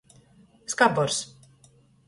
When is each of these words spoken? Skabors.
Skabors. 0.73 1.21